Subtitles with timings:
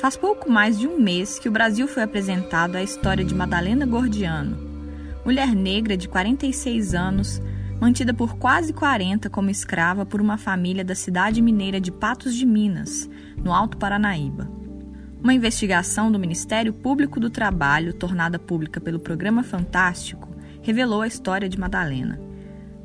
[0.00, 3.84] Faz pouco mais de um mês que o Brasil foi apresentado à história de Madalena
[3.84, 4.56] Gordiano,
[5.26, 7.38] mulher negra de 46 anos,
[7.78, 12.46] mantida por quase 40 como escrava por uma família da cidade mineira de Patos de
[12.46, 13.10] Minas,
[13.44, 14.50] no Alto Paranaíba.
[15.22, 20.30] Uma investigação do Ministério Público do Trabalho, tornada pública pelo Programa Fantástico,
[20.62, 22.18] revelou a história de Madalena.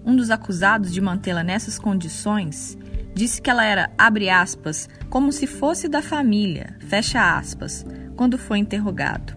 [0.05, 2.77] Um dos acusados de mantê-la nessas condições
[3.15, 8.59] disse que ela era, abre aspas, como se fosse da família, fecha aspas, quando foi
[8.59, 9.33] interrogado.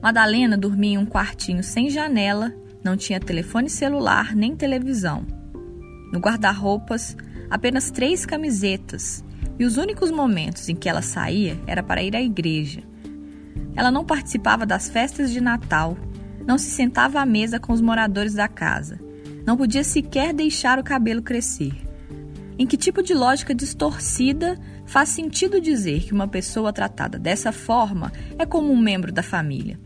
[0.00, 2.54] Madalena dormia em um quartinho sem janela,
[2.84, 5.26] não tinha telefone celular nem televisão.
[6.12, 7.16] No guarda-roupas,
[7.50, 9.24] apenas três camisetas,
[9.58, 12.82] e os únicos momentos em que ela saía era para ir à igreja.
[13.74, 15.96] Ela não participava das festas de Natal,
[16.46, 19.00] não se sentava à mesa com os moradores da casa,
[19.46, 21.87] não podia sequer deixar o cabelo crescer.
[22.58, 28.12] Em que tipo de lógica distorcida faz sentido dizer que uma pessoa tratada dessa forma
[28.36, 29.78] é como um membro da família?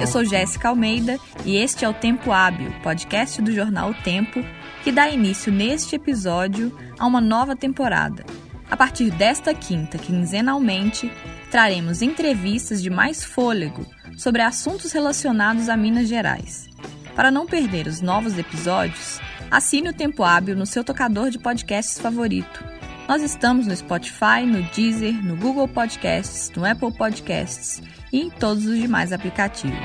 [0.00, 4.44] Eu sou Jéssica Almeida e este é o Tempo Hábil, podcast do jornal O Tempo,
[4.82, 8.24] que dá início neste episódio a uma nova temporada.
[8.68, 11.08] A partir desta quinta, quinzenalmente,
[11.48, 16.68] traremos entrevistas de mais fôlego sobre assuntos relacionados a Minas Gerais.
[17.14, 21.98] Para não perder os novos episódios, assine o Tempo Hábil no seu tocador de podcasts
[21.98, 22.64] favorito.
[23.08, 27.82] Nós estamos no Spotify, no Deezer, no Google Podcasts, no Apple Podcasts
[28.12, 29.76] e em todos os demais aplicativos.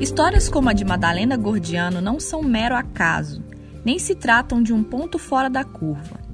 [0.00, 3.44] Histórias como a de Madalena Gordiano não são mero acaso,
[3.84, 6.25] nem se tratam de um ponto fora da curva.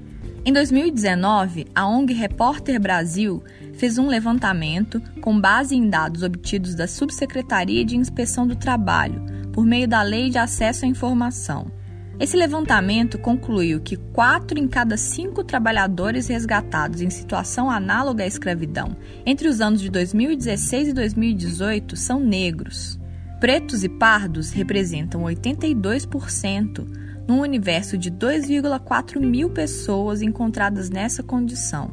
[0.45, 3.41] Em 2019, a ONG Repórter Brasil
[3.75, 9.65] fez um levantamento com base em dados obtidos da Subsecretaria de Inspeção do Trabalho, por
[9.65, 11.71] meio da Lei de Acesso à Informação.
[12.19, 18.97] Esse levantamento concluiu que quatro em cada cinco trabalhadores resgatados em situação análoga à escravidão
[19.25, 22.99] entre os anos de 2016 e 2018 são negros.
[23.39, 31.91] Pretos e pardos representam 82% num universo de 2,4 mil pessoas encontradas nessa condição.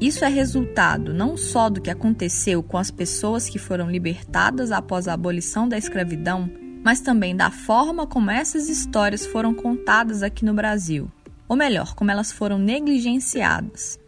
[0.00, 5.06] Isso é resultado não só do que aconteceu com as pessoas que foram libertadas após
[5.06, 6.50] a abolição da escravidão,
[6.82, 11.10] mas também da forma como essas histórias foram contadas aqui no Brasil,
[11.46, 13.98] ou melhor, como elas foram negligenciadas.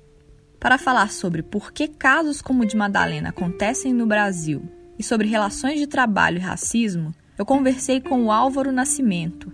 [0.58, 4.62] Para falar sobre por que casos como o de Madalena acontecem no Brasil
[4.98, 9.52] e sobre relações de trabalho e racismo, eu conversei com o Álvaro Nascimento,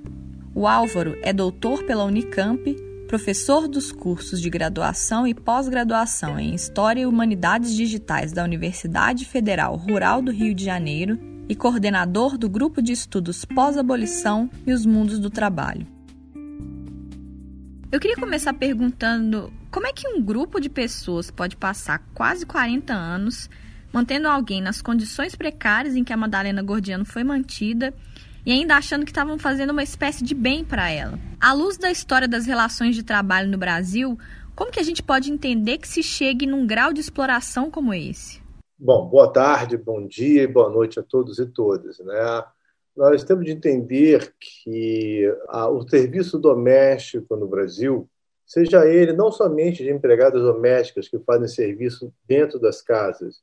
[0.58, 2.74] o Álvaro é doutor pela Unicamp,
[3.06, 9.76] professor dos cursos de graduação e pós-graduação em História e Humanidades Digitais da Universidade Federal
[9.76, 11.16] Rural do Rio de Janeiro
[11.48, 15.86] e coordenador do Grupo de Estudos Pós-Abolição e os Mundos do Trabalho.
[17.92, 22.92] Eu queria começar perguntando como é que um grupo de pessoas pode passar quase 40
[22.92, 23.48] anos
[23.92, 27.94] mantendo alguém nas condições precárias em que a Madalena Gordiano foi mantida
[28.48, 31.18] e ainda achando que estavam fazendo uma espécie de bem para ela.
[31.38, 34.18] À luz da história das relações de trabalho no Brasil,
[34.56, 38.40] como que a gente pode entender que se chegue num grau de exploração como esse?
[38.78, 41.98] Bom, boa tarde, bom dia e boa noite a todos e todas.
[41.98, 42.44] Né?
[42.96, 48.08] Nós temos de entender que a, o serviço doméstico no Brasil,
[48.46, 53.42] seja ele não somente de empregadas domésticas que fazem serviço dentro das casas,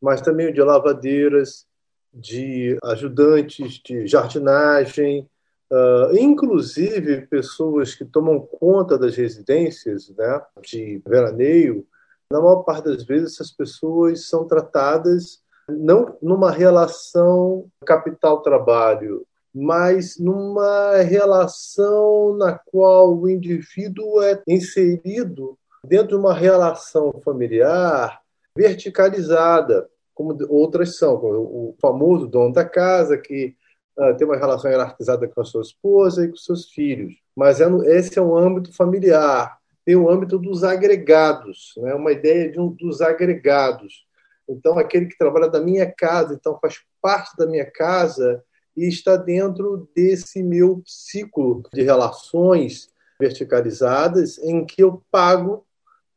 [0.00, 1.66] mas também o de lavadeiras,
[2.16, 5.28] de ajudantes de jardinagem,
[5.70, 11.86] uh, inclusive pessoas que tomam conta das residências né, de veraneio.
[12.32, 20.96] Na maior parte das vezes, essas pessoas são tratadas não numa relação capital-trabalho, mas numa
[21.02, 28.20] relação na qual o indivíduo é inserido dentro de uma relação familiar
[28.56, 33.54] verticalizada, como outras são, como o famoso dono da casa, que
[33.98, 37.14] uh, tem uma relação hierarquizada com a sua esposa e com seus filhos.
[37.36, 37.66] Mas é
[37.98, 39.58] esse é o âmbito familiar.
[39.84, 41.94] Tem o âmbito dos agregados, né?
[41.94, 44.06] uma ideia de um, dos agregados.
[44.48, 48.42] Então, aquele que trabalha da minha casa, então faz parte da minha casa
[48.74, 52.88] e está dentro desse meu ciclo de relações
[53.20, 55.66] verticalizadas em que eu pago,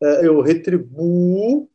[0.01, 1.68] eh, eu retribuo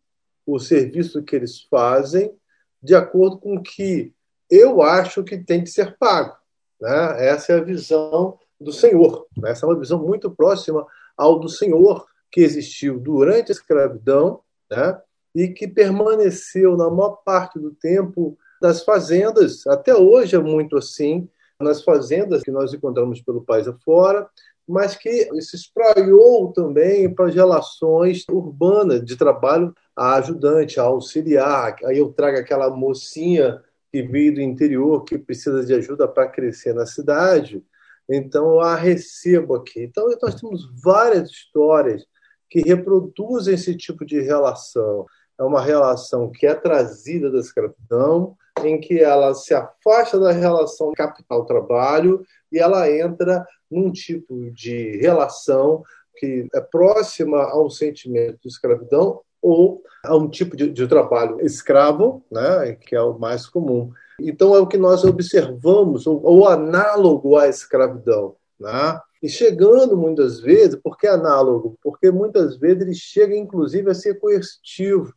[0.47, 2.35] o serviço que eles fazem
[2.83, 4.13] de acordo com o que
[4.51, 6.37] eu acho que tem que ser pago.
[6.81, 7.29] Né?
[7.29, 9.27] Essa é a visão do Senhor.
[9.37, 9.51] Né?
[9.51, 10.87] Essa é uma visão muito próxima
[11.17, 15.01] ao do Senhor que existiu durante a escravidão né?
[15.35, 19.67] e que permaneceu na maior parte do tempo das fazendas.
[19.67, 21.29] Até hoje é muito assim,
[21.61, 24.29] nas fazendas que nós encontramos pelo país afora,
[24.67, 31.77] mas que se espraiou também para as relações urbanas de trabalho a ajudante, a auxiliar.
[31.85, 33.63] Aí eu trago aquela mocinha
[33.93, 37.65] que veio do interior, que precisa de ajuda para crescer na cidade,
[38.09, 39.85] então eu a recebo aqui.
[39.85, 42.05] Então nós temos várias histórias
[42.51, 45.07] que reproduzem esse tipo de relação.
[45.39, 50.93] É uma relação que é trazida da escravidão, em que ela se afasta da relação
[50.93, 55.83] capital-trabalho e ela entra num tipo de relação
[56.17, 62.25] que é próxima ao sentimento de escravidão ou a um tipo de, de, trabalho escravo,
[62.33, 63.93] né, que é o mais comum.
[64.19, 68.99] Então é o que nós observamos, o análogo à escravidão, né?
[69.23, 71.79] E chegando muitas vezes, por que análogo?
[71.83, 75.13] Porque muitas vezes ele chega inclusive a ser coercitivo,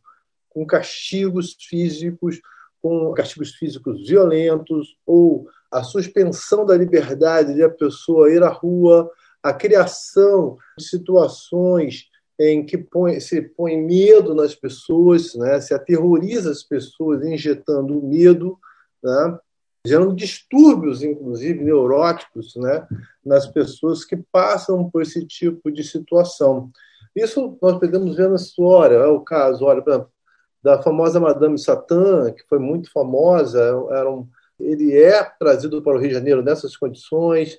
[0.50, 2.40] com castigos físicos,
[2.82, 9.10] com castigos físicos violentos ou a suspensão da liberdade de a pessoa ir à rua,
[9.42, 12.07] a criação de situações
[12.38, 15.60] em que põe, se põe medo nas pessoas, né?
[15.60, 18.58] se aterroriza as pessoas injetando medo,
[19.02, 19.38] né?
[19.84, 22.86] gerando distúrbios, inclusive neuróticos, né?
[23.24, 26.70] nas pessoas que passam por esse tipo de situação.
[27.14, 29.82] Isso nós podemos ver na história, é o caso, olha,
[30.62, 33.60] da famosa Madame Satã, que foi muito famosa,
[33.90, 34.28] era um,
[34.60, 37.58] ele é trazido para o Rio de Janeiro nessas condições.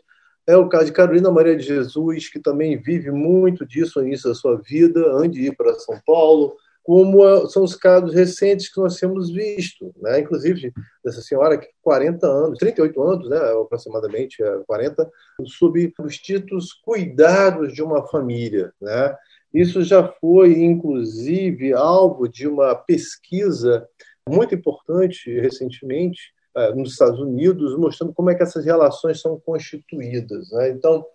[0.49, 4.29] É o caso de Carolina Maria de Jesus, que também vive muito disso no início
[4.29, 8.81] da sua vida, antes de ir para São Paulo, como são os casos recentes que
[8.81, 10.21] nós temos visto, né?
[10.21, 10.73] inclusive
[11.05, 15.07] dessa senhora que 40 anos, 38 anos, né, aproximadamente 40, é,
[15.45, 18.73] sob os títulos Cuidados de uma Família.
[18.81, 19.15] Né?
[19.53, 23.87] Isso já foi, inclusive, alvo de uma pesquisa
[24.27, 26.33] muito importante recentemente,
[26.75, 30.51] nos Estados Unidos, mostrando como é que essas relações são constituídas.
[30.51, 30.69] Né?
[30.69, 31.05] Então,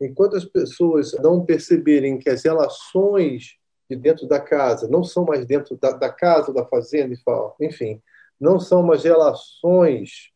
[0.00, 3.56] enquanto as pessoas não perceberem que as relações
[3.88, 7.14] de dentro da casa não são mais dentro da, da casa, da fazenda,
[7.60, 8.00] enfim,
[8.40, 10.32] não são mais relações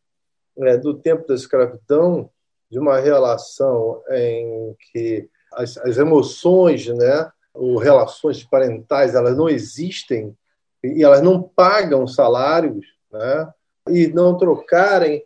[0.59, 2.31] é, do tempo da escravidão,
[2.71, 10.37] de uma relação em que as, as emoções, né, ou relações parentais, elas não existem
[10.83, 13.53] e elas não pagam salários, né?
[13.91, 15.25] E não trocarem,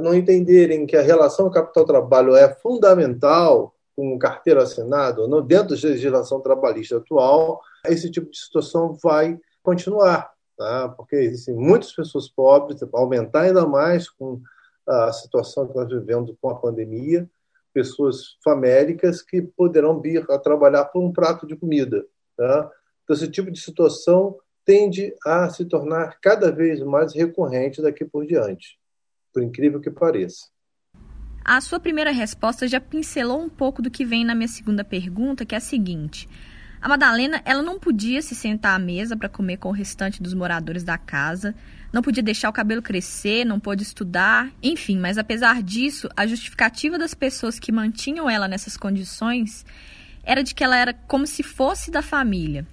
[0.00, 6.40] não entenderem que a relação capital-trabalho é fundamental com carteira assinada, não dentro da legislação
[6.40, 10.88] trabalhista atual, esse tipo de situação vai continuar, tá?
[10.88, 14.40] porque existem muitas pessoas pobres, aumentar ainda mais com
[14.86, 17.28] a situação que nós vivemos com a pandemia,
[17.72, 22.04] pessoas famélicas que poderão vir a trabalhar por um prato de comida.
[22.36, 22.70] Tá?
[23.04, 28.26] Então, esse tipo de situação tende a se tornar cada vez mais recorrente daqui por
[28.26, 28.78] diante,
[29.32, 30.46] por incrível que pareça.
[31.44, 35.44] A sua primeira resposta já pincelou um pouco do que vem na minha segunda pergunta,
[35.44, 36.28] que é a seguinte:
[36.80, 40.34] a Madalena, ela não podia se sentar à mesa para comer com o restante dos
[40.34, 41.54] moradores da casa,
[41.92, 46.98] não podia deixar o cabelo crescer, não pôde estudar, enfim, mas apesar disso, a justificativa
[46.98, 49.64] das pessoas que mantinham ela nessas condições
[50.24, 52.66] era de que ela era como se fosse da família.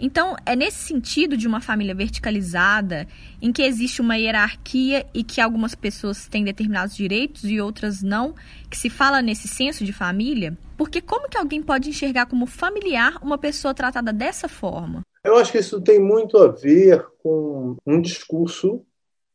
[0.00, 3.06] Então, é nesse sentido de uma família verticalizada,
[3.42, 8.34] em que existe uma hierarquia e que algumas pessoas têm determinados direitos e outras não,
[8.70, 10.56] que se fala nesse senso de família?
[10.78, 15.02] Porque como que alguém pode enxergar como familiar uma pessoa tratada dessa forma?
[15.22, 18.82] Eu acho que isso tem muito a ver com um discurso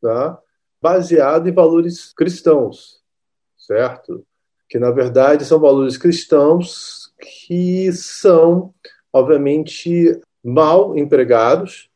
[0.02, 0.36] tá,
[0.82, 3.00] baseado em valores cristãos,
[3.56, 4.26] certo?
[4.68, 8.74] Que, na verdade, são valores cristãos que são,
[9.12, 11.90] obviamente, mal empregados,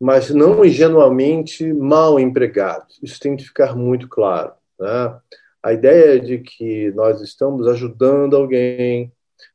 [0.00, 2.98] mas não ingenuamente mal empregados.
[3.02, 4.54] Isso tem de ficar muito claro.
[4.80, 5.20] Né?
[5.62, 9.12] A ideia de que nós estamos ajudando alguém,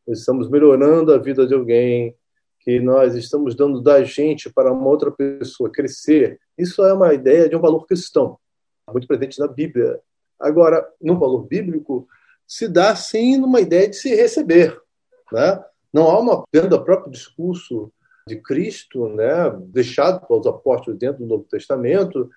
[0.08, 2.16] estamos melhorando a vida de alguém,
[2.60, 7.50] que nós estamos dando da gente para uma outra pessoa crescer, isso é uma ideia
[7.50, 8.38] de um valor cristão,
[8.92, 10.00] muito presente na Bíblia.
[10.40, 12.08] Agora, no valor bíblico,
[12.46, 14.80] se dá sim numa ideia de se receber.
[15.32, 15.64] Né?
[15.92, 17.92] Não há uma, dentro do próprio discurso
[18.28, 22.30] de Cristo, né, deixado pelos apóstolos dentro do Novo Testamento,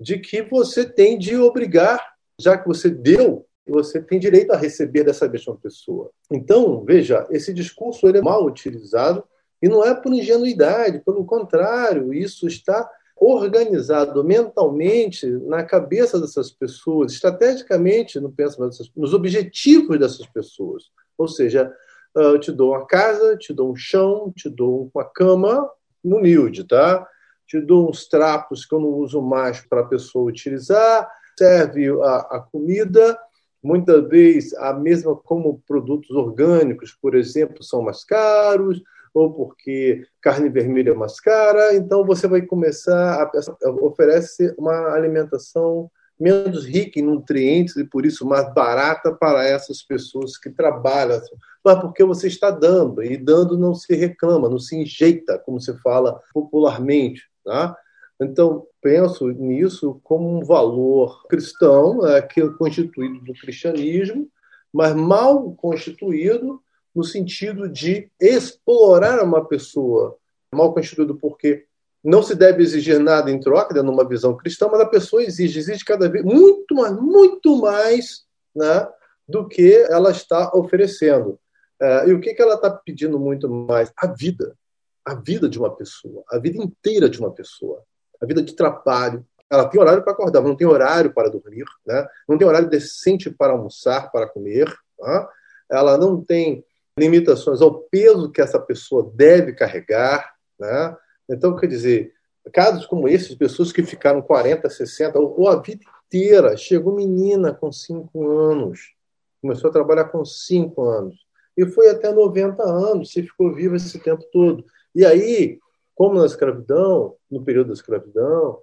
[0.00, 5.04] de que você tem de obrigar, já que você deu, você tem direito a receber
[5.04, 6.10] dessa mesma pessoa.
[6.30, 9.24] Então, veja, esse discurso ele é mal utilizado
[9.62, 17.12] e não é por ingenuidade, pelo contrário, isso está organizado mentalmente na cabeça dessas pessoas,
[17.12, 20.84] estrategicamente no pensamento dessas, nos objetivos dessas pessoas.
[21.16, 21.72] Ou seja,
[22.14, 25.70] eu te dou uma casa, te dou um chão, te dou uma cama
[26.02, 27.06] humilde, tá?
[27.46, 32.16] te dou uns trapos que eu não uso mais para a pessoa utilizar, serve a,
[32.30, 33.18] a comida,
[33.62, 40.48] muitas vezes a mesma como produtos orgânicos, por exemplo, são mais caros, ou porque carne
[40.48, 46.98] vermelha é mais cara, então você vai começar a, a oferece uma alimentação menos rica
[46.98, 51.20] em nutrientes e por isso mais barata para essas pessoas que trabalham,
[51.64, 55.72] mas porque você está dando e dando não se reclama, não se enjeita, como se
[55.78, 57.74] fala popularmente, tá?
[58.20, 64.28] Então, penso nisso como um valor cristão, é, que é constituído do cristianismo,
[64.72, 66.60] mas mal constituído
[66.94, 70.16] no sentido de explorar uma pessoa.
[70.54, 71.66] Mal constituído porque
[72.04, 75.58] não se deve exigir nada em troca, dando uma visão cristã, mas a pessoa exige,
[75.58, 78.86] exige cada vez muito mais, muito mais né,
[79.26, 81.38] do que ela está oferecendo.
[81.80, 83.92] É, e o que, que ela está pedindo muito mais?
[83.96, 84.56] A vida.
[85.04, 87.84] A vida de uma pessoa, a vida inteira de uma pessoa
[88.24, 89.24] a vida de trabalho.
[89.50, 92.06] Ela tem horário para acordar, mas não tem horário para dormir, né?
[92.28, 94.74] não tem horário decente para almoçar, para comer.
[94.98, 95.28] Tá?
[95.70, 96.64] Ela não tem
[96.98, 100.34] limitações ao peso que essa pessoa deve carregar.
[100.58, 100.96] Né?
[101.28, 102.12] Então, quer dizer,
[102.52, 106.56] casos como esses, pessoas que ficaram 40, 60, ou, ou a vida inteira.
[106.56, 108.94] Chegou menina com 5 anos,
[109.40, 111.23] começou a trabalhar com 5 anos,
[111.56, 114.64] e foi até 90 anos, se ficou viva esse tempo todo.
[114.94, 115.58] E aí,
[115.94, 118.58] como na escravidão, no período da escravidão,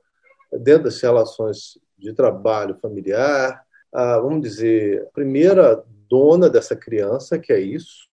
[0.51, 7.53] dentro das relações de trabalho familiar, a, vamos dizer, a primeira dona dessa criança, que
[7.53, 8.09] é isso,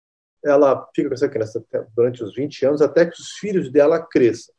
[0.44, 1.64] ela fica com essa criança
[1.96, 4.54] durante os 20 anos até que os filhos dela cresçam.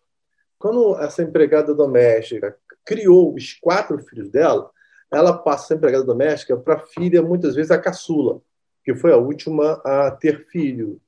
[0.58, 4.72] Quando essa empregada doméstica criou os quatro filhos dela,
[5.12, 8.42] ela passa a empregada doméstica para a filha, muitas vezes a caçula,
[8.86, 11.02] que foi a última a ter filho.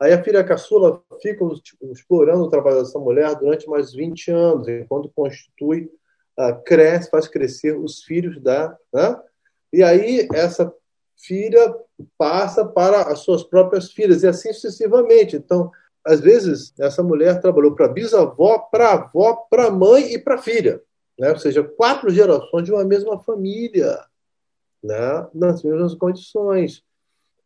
[0.00, 1.44] Aí a filha caçula fica
[1.90, 5.90] explorando o trabalho dessa mulher durante mais 20 anos, enquanto constitui,
[6.38, 8.76] uh, cresce, faz crescer os filhos da.
[8.92, 9.20] Né?
[9.72, 10.72] E aí essa
[11.16, 11.74] filha
[12.16, 15.36] passa para as suas próprias filhas, e assim sucessivamente.
[15.36, 15.70] Então,
[16.04, 20.80] às vezes, essa mulher trabalhou para bisavó, para avó, para mãe e para filha.
[21.18, 21.30] Né?
[21.30, 23.98] Ou seja, quatro gerações de uma mesma família,
[24.82, 25.26] né?
[25.32, 26.84] nas mesmas condições.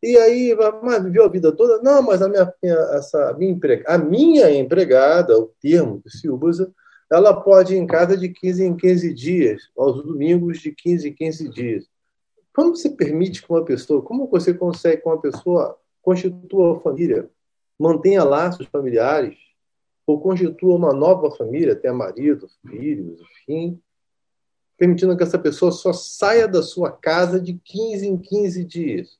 [0.03, 1.83] E aí, mas viveu a vida toda?
[1.83, 2.55] Não, mas a minha,
[2.93, 6.73] essa, minha, empregada, a minha empregada, o termo que se usa,
[7.11, 11.13] ela pode ir em casa de 15 em 15 dias, aos domingos de 15 em
[11.13, 11.87] 15 dias.
[12.55, 17.29] Como você permite que uma pessoa, como você consegue que uma pessoa constitua uma família,
[17.79, 19.37] mantenha laços familiares,
[20.07, 23.81] ou constitua uma nova família, tenha marido, filhos, enfim,
[24.77, 29.19] permitindo que essa pessoa só saia da sua casa de 15 em 15 dias?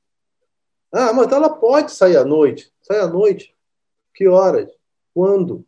[0.91, 2.71] Ah, mas ela pode sair à noite.
[2.81, 3.55] Sai à noite.
[4.13, 4.69] Que horas?
[5.13, 5.65] Quando?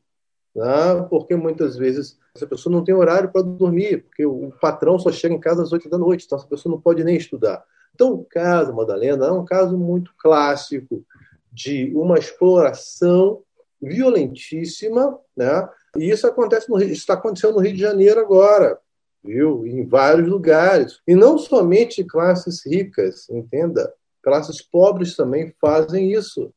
[0.59, 5.11] Ah, porque muitas vezes essa pessoa não tem horário para dormir, porque o patrão só
[5.11, 7.63] chega em casa às oito da noite, então essa pessoa não pode nem estudar.
[7.93, 11.05] Então, o caso Madalena é um caso muito clássico
[11.51, 13.43] de uma exploração
[13.81, 15.67] violentíssima, né?
[15.97, 18.79] E isso acontece no está acontecendo no Rio de Janeiro agora,
[19.23, 19.65] viu?
[19.67, 21.01] Em vários lugares.
[21.05, 23.93] E não somente classes ricas, entenda.
[24.21, 26.53] Classes pobres também fazem isso.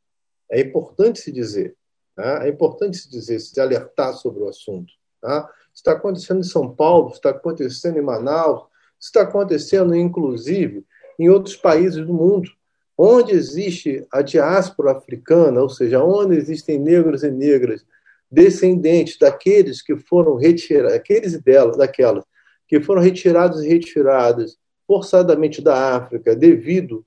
[0.50, 1.76] É importante se dizer.
[2.14, 2.44] Tá?
[2.46, 4.92] É importante se dizer, se alertar sobre o assunto.
[5.20, 5.48] Tá?
[5.74, 8.64] Está acontecendo em São Paulo, está acontecendo em Manaus,
[9.00, 10.84] está acontecendo, inclusive,
[11.18, 12.50] em outros países do mundo,
[12.96, 17.84] onde existe a diáspora africana, ou seja, onde existem negros e negras
[18.30, 22.24] descendentes daqueles que foram retirados, aqueles e delas, daquelas
[22.66, 24.56] que foram retirados e retiradas
[24.86, 27.04] forçadamente da África devido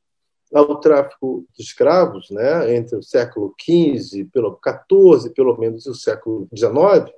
[0.54, 6.48] ao tráfico de escravos, né, entre o século XV, pelo XIV, pelo menos, o século
[6.56, 7.14] XIX,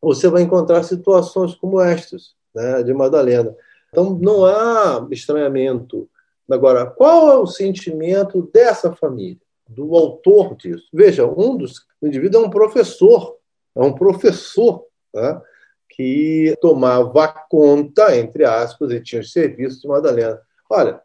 [0.00, 3.54] você vai encontrar situações como estas, né, de Madalena.
[3.90, 6.08] Então, não há estranhamento.
[6.50, 10.88] Agora, qual é o sentimento dessa família, do autor disso?
[10.92, 13.36] Veja, um dos indivíduos é um professor,
[13.76, 15.40] é um professor né,
[15.90, 20.40] que tomava conta, entre aspas, e tinha os serviços de Madalena.
[20.68, 21.00] Olha,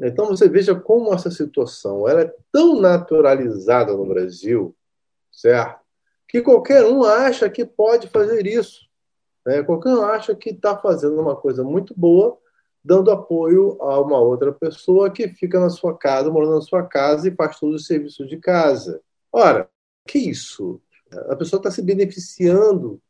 [0.00, 4.74] então você veja como essa situação ela é tão naturalizada no Brasil,
[5.30, 5.80] certo?
[6.28, 8.88] Que qualquer um acha que pode fazer isso.
[9.46, 9.62] Né?
[9.62, 12.38] Qualquer um acha que está fazendo uma coisa muito boa,
[12.82, 17.28] dando apoio a uma outra pessoa que fica na sua casa, morando na sua casa
[17.28, 19.00] e faz todos os serviços de casa.
[19.32, 19.68] Ora,
[20.06, 20.80] que isso?
[21.28, 23.00] A pessoa está se beneficiando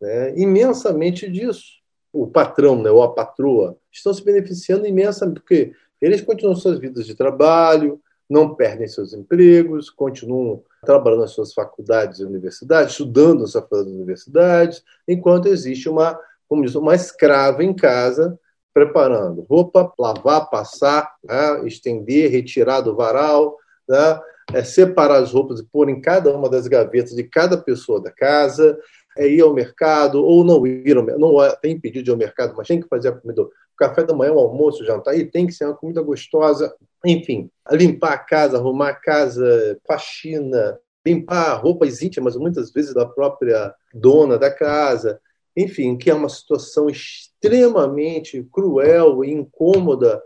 [0.00, 1.78] né, imensamente disso.
[2.12, 7.06] O patrão, né, ou a patroa, estão se beneficiando imensamente, porque eles continuam suas vidas
[7.06, 13.52] de trabalho, não perdem seus empregos, continuam trabalhando nas suas faculdades e universidades, estudando nas
[13.52, 18.38] suas universidades, enquanto existe uma, como diz, uma escrava em casa
[18.72, 23.56] preparando roupa, lavar, passar, né, estender, retirar do varal,
[23.88, 24.20] né,
[24.54, 28.12] é, separar as roupas e pôr em cada uma das gavetas de cada pessoa da
[28.12, 28.78] casa,
[29.16, 32.18] é ir ao mercado ou não ir ao mercado, não tem pedido de ir ao
[32.18, 35.24] mercado, mas tem que fazer a comida, café da manhã, o almoço, o jantar, e
[35.24, 41.54] tem que ser uma comida gostosa, enfim, limpar a casa, arrumar a casa, faxina, limpar
[41.54, 45.20] roupas íntimas, muitas vezes da própria dona da casa,
[45.56, 50.22] enfim, que é uma situação extremamente cruel e incômoda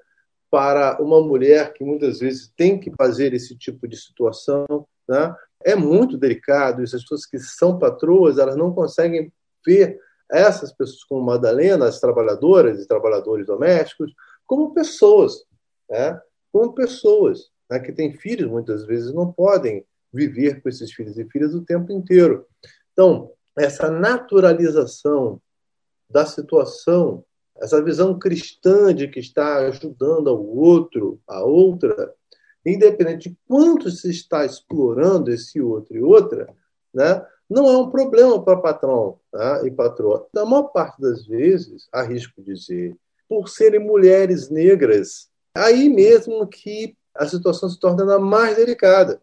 [0.50, 4.66] para uma mulher que muitas vezes tem que fazer esse tipo de situação,
[5.09, 5.35] né?
[5.64, 6.82] É muito delicado.
[6.82, 9.32] Essas pessoas que são patroas, elas não conseguem
[9.64, 9.99] ver
[10.33, 14.12] essas pessoas como Madalena, as trabalhadoras e trabalhadores domésticos,
[14.47, 15.45] como pessoas,
[15.89, 16.21] né?
[16.51, 17.79] Como pessoas né?
[17.79, 21.91] que têm filhos muitas vezes não podem viver com esses filhos e filhas o tempo
[21.93, 22.47] inteiro.
[22.93, 25.41] Então, essa naturalização
[26.09, 27.25] da situação,
[27.57, 32.15] essa visão cristã de que está ajudando ao outro, a outra,
[32.65, 36.55] independente de quanto se está explorando esse outro e outra,
[36.93, 40.26] né, não é um problema para patrão né, e patroa.
[40.32, 42.97] Na maior parte das vezes, arrisco dizer,
[43.28, 49.21] por serem mulheres negras, aí mesmo que a situação se torna mais delicada.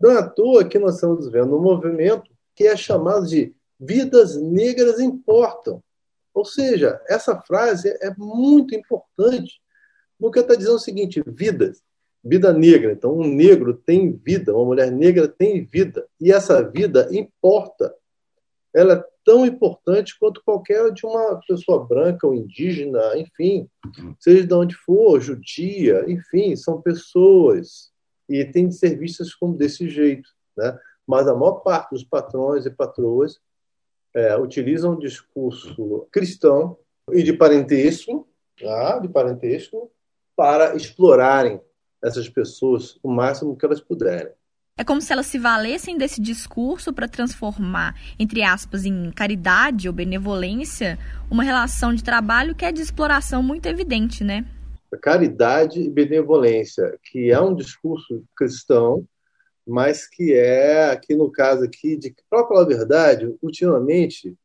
[0.00, 4.36] Não é à toa que nós estamos vendo um movimento que é chamado de vidas
[4.36, 5.82] negras importam.
[6.32, 9.60] Ou seja, essa frase é muito importante,
[10.18, 11.82] porque está dizendo o seguinte: vidas,
[12.24, 12.92] vida negra.
[12.92, 17.94] Então, um negro tem vida, uma mulher negra tem vida, e essa vida importa.
[18.74, 23.68] Ela é tão importante quanto qualquer de uma pessoa branca ou indígena, enfim,
[24.18, 27.92] seja de onde for, judia, enfim, são pessoas
[28.28, 30.78] e tem de ser vistas como desse jeito, né?
[31.06, 33.38] Mas a maior parte dos patrões e patroas
[34.14, 36.78] é, utilizam um discurso cristão
[37.10, 38.28] e de parentesco,
[38.60, 38.98] tá?
[38.98, 39.90] de parentesco,
[40.36, 41.60] para explorarem
[42.02, 44.32] essas pessoas o máximo que elas puderem.
[44.76, 49.94] É como se elas se valessem desse discurso para transformar, entre aspas, em caridade ou
[49.94, 50.98] benevolência,
[51.30, 54.46] uma relação de trabalho que é de exploração muito evidente, né?
[55.00, 59.06] Caridade e benevolência, que é um discurso cristão
[59.66, 64.36] mas que é, aqui no caso aqui, de para falar a verdade, ultimamente,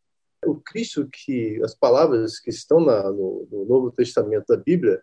[0.46, 5.02] o Cristo que, as palavras que estão na, no, no, Novo Testamento da Bíblia,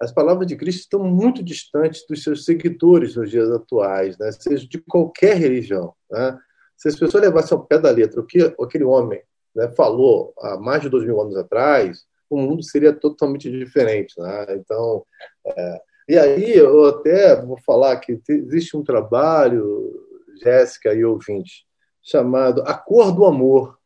[0.00, 4.32] as palavras de Cristo estão muito distantes dos seus seguidores nos dias atuais, né?
[4.32, 5.92] seja de qualquer religião.
[6.10, 6.38] Né?
[6.74, 9.20] Se as pessoas levassem ao pé da letra o que aquele homem
[9.54, 14.18] né, falou há mais de dois mil anos atrás, o mundo seria totalmente diferente.
[14.18, 14.46] Né?
[14.56, 15.04] Então,
[15.46, 20.02] é, e aí eu até vou falar que existe um trabalho,
[20.42, 21.66] Jéssica e ouvinte,
[22.02, 23.78] chamado A Cor do Amor.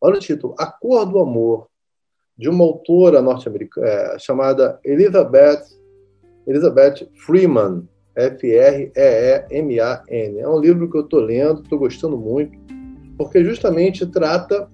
[0.00, 1.68] Olha o título, A Cor do Amor,
[2.36, 5.62] de uma autora norte-americana é, chamada Elizabeth,
[6.46, 8.88] Elizabeth Freeman, F-R-E-E-M-A-N.
[10.38, 12.58] É um livro que eu estou lendo, estou gostando muito,
[13.16, 14.68] porque justamente trata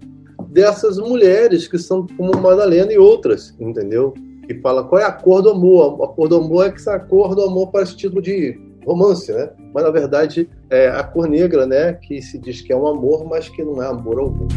[0.48, 4.12] dessas mulheres que são como Madalena e outras, entendeu?
[4.46, 6.02] que fala qual é a cor do amor.
[6.04, 9.50] A cor do amor é que essa cor do amor parece título de romance, né?
[9.72, 11.94] Mas na verdade é a cor negra, né?
[11.94, 14.48] Que se diz que é um amor, mas que não é amor algum.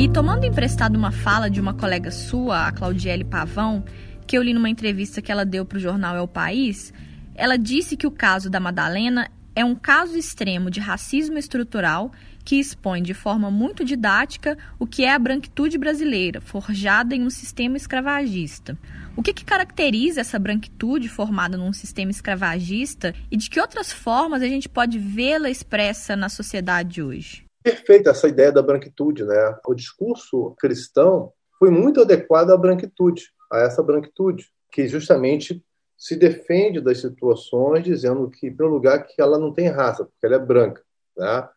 [0.00, 3.84] E tomando emprestado uma fala de uma colega sua, a Claudiele Pavão,
[4.26, 6.90] que eu li numa entrevista que ela deu para o jornal É o País,
[7.34, 12.10] ela disse que o caso da Madalena é um caso extremo de racismo estrutural
[12.42, 17.28] que expõe de forma muito didática o que é a branquitude brasileira, forjada em um
[17.28, 18.78] sistema escravagista.
[19.14, 24.40] O que, que caracteriza essa branquitude formada num sistema escravagista e de que outras formas
[24.40, 27.49] a gente pode vê-la expressa na sociedade hoje?
[27.62, 29.56] Perfeita essa ideia da branquitude, né?
[29.66, 35.62] O discurso cristão foi muito adequado à branquitude, a essa branquitude, que justamente
[35.96, 40.36] se defende das situações dizendo que, pelo lugar, que ela não tem raça, porque ela
[40.36, 40.82] é branca.
[41.14, 41.48] Né?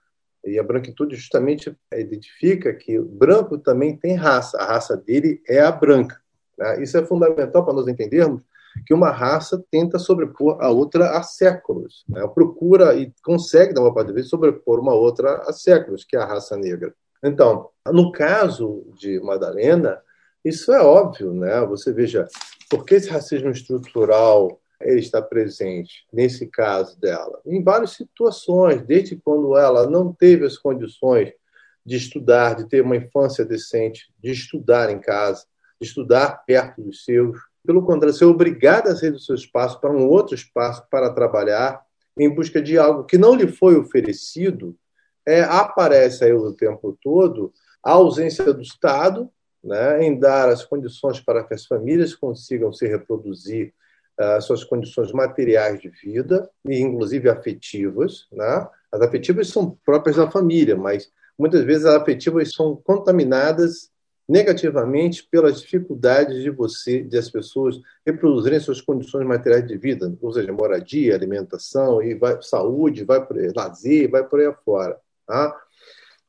[0.45, 4.57] E a branquitude justamente identifica que o branco também tem raça.
[4.57, 6.19] A raça dele é a branca.
[6.57, 6.83] Né?
[6.83, 8.41] Isso é fundamental para nós entendermos
[8.85, 12.03] que uma raça tenta sobrepor a outra há séculos.
[12.07, 12.25] Né?
[12.27, 16.57] Procura e consegue, uma parte vezes, sobrepor uma outra há séculos, que é a raça
[16.57, 16.93] negra.
[17.23, 20.01] Então, no caso de Madalena,
[20.43, 21.33] isso é óbvio.
[21.33, 21.61] Né?
[21.67, 22.27] Você veja,
[22.69, 27.39] por que esse racismo estrutural ele está presente nesse caso dela?
[27.45, 31.31] Em várias situações, desde quando ela não teve as condições
[31.85, 35.45] de estudar, de ter uma infância decente, de estudar em casa,
[35.79, 39.91] de estudar perto dos seus, pelo contrário, ser obrigada a sair do seu espaço para
[39.91, 41.81] um outro espaço para trabalhar
[42.17, 44.75] em busca de algo que não lhe foi oferecido,
[45.25, 47.51] é, aparece aí o tempo todo
[47.83, 49.29] a ausência do Estado
[49.63, 53.73] né, em dar as condições para que as famílias consigam se reproduzir
[54.19, 58.27] uh, suas condições materiais de vida, e inclusive afetivas.
[58.31, 58.67] Né?
[58.91, 63.89] As afetivas são próprias da família, mas muitas vezes as afetivas são contaminadas
[64.27, 70.31] negativamente pelas dificuldades de você, de as pessoas reproduzirem suas condições materiais de vida, ou
[70.31, 74.97] seja, moradia, alimentação, e vai saúde, vai por lazer, vai por aí afora.
[75.27, 75.53] Tá?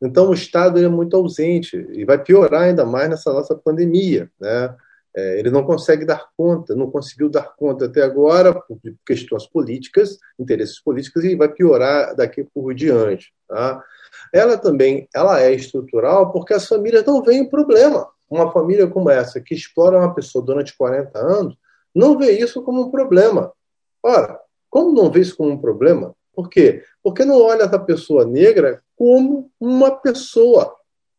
[0.03, 4.31] Então, o Estado é muito ausente e vai piorar ainda mais nessa nossa pandemia.
[4.41, 4.75] Né?
[5.17, 10.19] É, ele não consegue dar conta, não conseguiu dar conta até agora por questões políticas,
[10.39, 13.33] interesses políticos, e vai piorar daqui por diante.
[13.49, 13.83] Tá?
[14.33, 18.09] Ela também ela é estrutural porque as famílias não veem problema.
[18.31, 21.57] Uma família como essa, que explora uma pessoa durante 40 anos,
[21.95, 23.53] não vê isso como um problema.
[24.03, 26.15] Ora, como não vê isso como um problema?
[26.35, 26.83] Por quê?
[27.03, 30.75] Porque não olha essa pessoa negra como uma pessoa,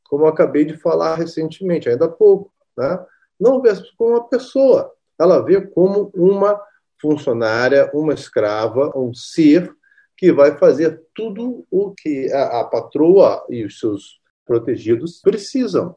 [0.09, 2.51] como eu acabei de falar recentemente, ainda há pouco.
[2.77, 3.05] Né?
[3.39, 6.61] Não vê como uma pessoa, ela vê como uma
[7.01, 9.73] funcionária, uma escrava, um ser
[10.17, 15.95] que vai fazer tudo o que a, a patroa e os seus protegidos precisam.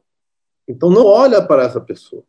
[0.67, 2.23] Então não olha para essa pessoa,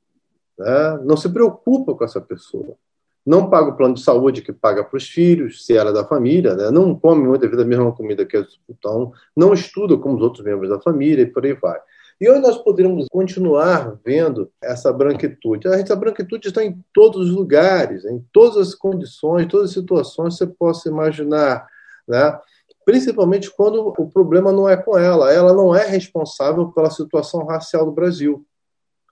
[0.58, 1.00] né?
[1.04, 2.76] não se preocupa com essa pessoa
[3.24, 6.04] não paga o plano de saúde que paga para os filhos, se ela é da
[6.04, 6.70] família, né?
[6.70, 10.44] não come muitas vezes a mesma comida que os então não estuda como os outros
[10.44, 11.78] membros da família e por aí vai.
[12.20, 15.68] E onde nós poderíamos continuar vendo essa branquitude?
[15.68, 20.44] A branquitude está em todos os lugares, em todas as condições, todas as situações que
[20.44, 21.66] você possa imaginar.
[22.10, 22.38] Né?
[22.84, 27.86] Principalmente quando o problema não é com ela, ela não é responsável pela situação racial
[27.86, 28.44] do Brasil.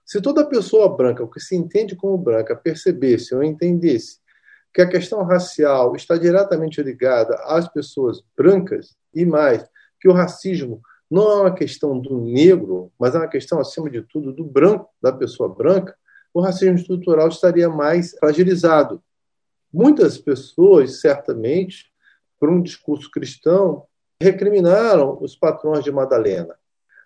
[0.05, 4.19] Se toda pessoa branca, o que se entende como branca, percebesse ou entendesse
[4.73, 9.65] que a questão racial está diretamente ligada às pessoas brancas e mais,
[9.99, 14.01] que o racismo não é uma questão do negro, mas é uma questão, acima de
[14.01, 15.95] tudo, do branco, da pessoa branca,
[16.33, 19.01] o racismo estrutural estaria mais fragilizado.
[19.73, 21.88] Muitas pessoas, certamente,
[22.39, 23.85] por um discurso cristão,
[24.21, 26.55] recriminaram os patrões de Madalena.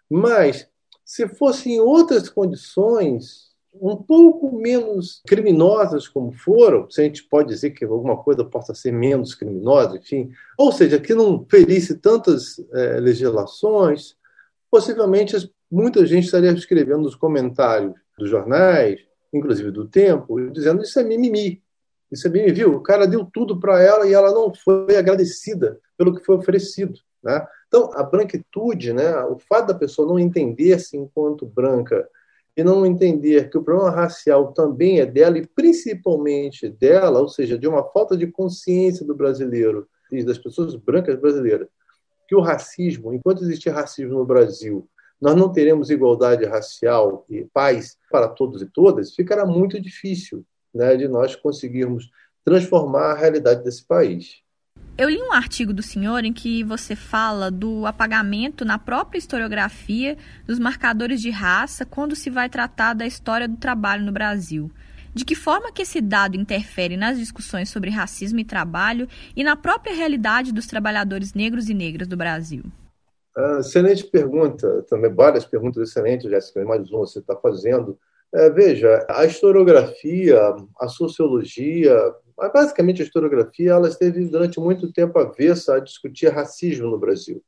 [0.10, 0.68] Mas
[1.06, 7.72] se fossem outras condições um pouco menos criminosas como foram, se a gente pode dizer
[7.72, 13.00] que alguma coisa possa ser menos criminosa, enfim, ou seja, que não ferisse tantas é,
[13.00, 14.16] legislações,
[14.70, 15.36] possivelmente
[15.72, 19.00] muita gente estaria escrevendo nos comentários dos jornais,
[19.34, 21.63] inclusive do Tempo, dizendo isso é mimimi,
[22.26, 22.76] é mimimi, viu?
[22.76, 27.00] O cara deu tudo para ela e ela não foi agradecida pelo que foi oferecido.
[27.24, 27.46] Né?
[27.68, 32.08] Então, a branquitude, né, o fato da pessoa não entender-se enquanto branca
[32.56, 37.58] e não entender que o problema racial também é dela e principalmente dela, ou seja,
[37.58, 41.68] de uma falta de consciência do brasileiro e das pessoas brancas brasileiras,
[42.28, 44.88] que o racismo, enquanto existir racismo no Brasil,
[45.20, 50.96] nós não teremos igualdade racial e paz para todos e todas, ficará muito difícil né,
[50.96, 52.10] de nós conseguirmos
[52.44, 54.44] transformar a realidade desse país.
[54.96, 60.18] Eu li um artigo do senhor em que você fala do apagamento na própria historiografia
[60.46, 64.70] dos marcadores de raça quando se vai tratar da história do trabalho no Brasil.
[65.14, 69.56] De que forma que esse dado interfere nas discussões sobre racismo e trabalho e na
[69.56, 72.64] própria realidade dos trabalhadores negros e negras do Brasil?
[73.36, 77.98] Uh, excelente pergunta, também várias perguntas excelentes, Jéssica, mais uma você está fazendo.
[78.34, 80.40] É, veja, a historiografia,
[80.80, 81.96] a sociologia,
[82.36, 87.44] mas basicamente a historiografia ela esteve durante muito tempo avessa a discutir racismo no Brasil.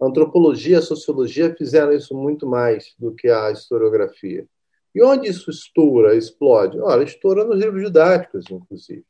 [0.00, 4.46] A antropologia e a sociologia fizeram isso muito mais do que a historiografia.
[4.94, 6.80] E onde isso estoura, explode?
[6.80, 9.04] Olha, estoura nos livros didáticos, inclusive.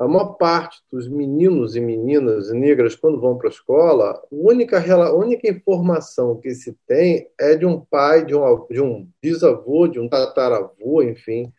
[0.00, 4.78] A maior parte dos meninos e meninas negras, quando vão para a escola, a única,
[4.78, 9.86] a única informação que se tem é de um pai, de um, de um bisavô,
[9.86, 11.52] de um tataravô, enfim,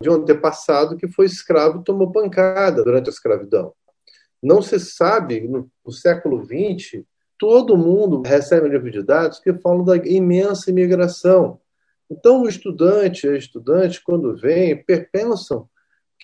[0.00, 3.74] de um antepassado que foi escravo e tomou pancada durante a escravidão.
[4.42, 7.04] Não se sabe, no, no século XX,
[7.38, 11.60] todo mundo recebe livro de dados que falam da imensa imigração.
[12.10, 15.68] Então, o estudante, a estudante, quando vem, pensam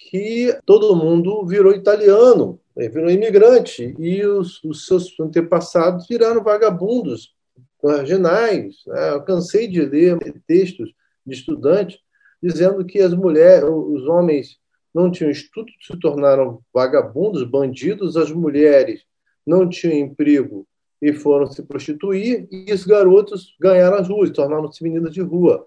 [0.08, 7.34] que todo mundo virou italiano, né, virou imigrante, e os, os seus antepassados viraram vagabundos,
[7.82, 8.76] marginais.
[8.86, 9.10] Né?
[9.10, 10.90] Eu cansei de ler textos
[11.26, 11.98] de estudantes
[12.42, 14.58] dizendo que as mulheres, os homens
[14.94, 19.02] não tinham estudo, se tornaram vagabundos, bandidos, as mulheres
[19.46, 20.66] não tinham emprego
[21.00, 25.66] e foram se prostituir, e os garotos ganharam as ruas, tornaram-se meninas de rua.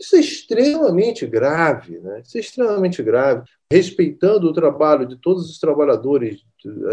[0.00, 2.22] Isso é extremamente grave, né?
[2.24, 3.42] Isso é extremamente grave.
[3.70, 6.40] Respeitando o trabalho de todos os trabalhadores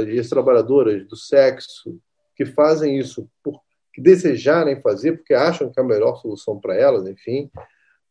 [0.08, 1.98] e as trabalhadoras do sexo
[2.36, 3.62] que fazem isso por
[3.94, 7.50] que desejarem fazer, porque acham que é a melhor solução para elas, enfim.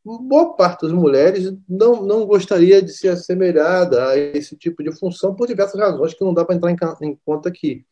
[0.04, 5.34] Boa parte das mulheres não, não gostaria de ser assemelhada a esse tipo de função
[5.34, 7.84] por diversas razões que não dá para entrar em, em conta aqui.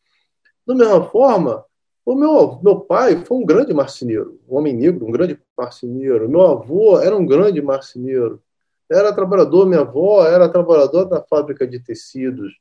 [0.65, 1.63] Da mesma forma,
[2.05, 6.29] o meu, meu pai foi um grande marceneiro, um homem negro, um grande marceneiro.
[6.29, 8.41] Meu avô era um grande marceneiro.
[8.89, 12.53] Era trabalhador, minha avó era trabalhadora na fábrica de tecidos.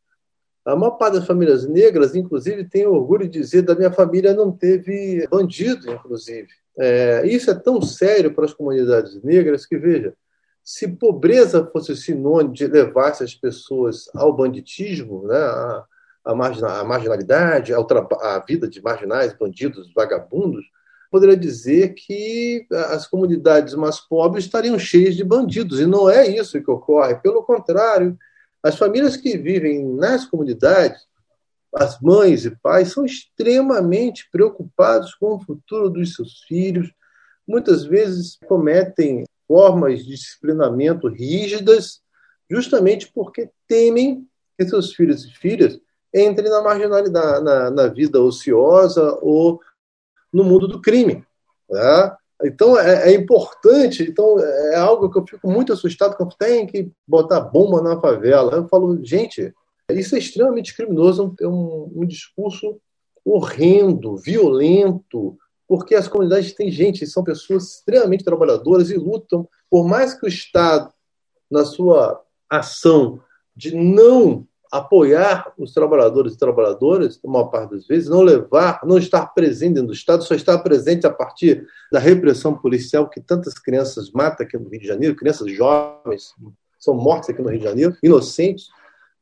[0.65, 4.51] A maior parte das famílias negras, inclusive, tem orgulho de dizer da minha família não
[4.51, 6.49] teve bandido, inclusive.
[6.79, 10.15] É, isso é tão sério para as comunidades negras que, veja,
[10.63, 15.85] se pobreza fosse sinônimo de levar essas pessoas ao banditismo, né, a,
[16.25, 20.65] a, marginalidade, a vida de marginais, bandidos, vagabundos,
[21.11, 25.79] poderia dizer que as comunidades mais pobres estariam cheias de bandidos.
[25.79, 27.15] E não é isso que ocorre.
[27.17, 28.19] Pelo contrário,
[28.63, 31.03] as famílias que vivem nas comunidades,
[31.75, 36.91] as mães e pais, são extremamente preocupados com o futuro dos seus filhos.
[37.47, 42.01] Muitas vezes cometem formas de disciplinamento rígidas,
[42.51, 44.27] justamente porque temem
[44.59, 45.79] que seus filhos e filhas
[46.15, 49.61] entre na marginalidade, na, na vida ociosa ou
[50.33, 51.25] no mundo do crime.
[51.69, 52.17] Tá?
[52.45, 56.91] Então é, é, importante, então é algo que eu fico muito assustado quando tem que
[57.07, 58.55] botar bomba na favela.
[58.55, 59.53] Eu falo, gente,
[59.91, 62.79] isso é extremamente criminoso, é um, um discurso
[63.25, 70.15] horrendo, violento, porque as comunidades têm gente, são pessoas extremamente trabalhadoras e lutam, por mais
[70.15, 70.93] que o Estado,
[71.51, 73.21] na sua ação
[73.57, 79.27] de não apoiar os trabalhadores e trabalhadoras, uma parte das vezes, não levar, não estar
[79.33, 84.11] presente dentro do Estado, só estar presente a partir da repressão policial que tantas crianças
[84.11, 86.35] matam aqui no Rio de Janeiro, crianças jovens
[86.77, 88.67] são mortas aqui no Rio de Janeiro, inocentes.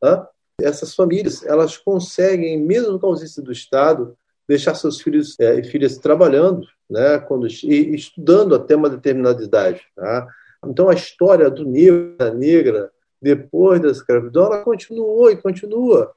[0.01, 0.27] Tá?
[0.59, 4.17] Essas famílias, elas conseguem, mesmo com a ausência do Estado,
[4.49, 9.83] deixar seus filhos é, e filhas trabalhando, né, quando, e estudando até uma determinada idade.
[9.95, 10.27] Tá?
[10.67, 12.91] Então, a história do negro, da negra,
[13.23, 16.13] depois da escravidão, ela continuou e continua.